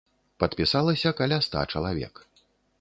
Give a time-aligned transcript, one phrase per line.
[0.43, 2.13] Падпісалася каля ста чалавек.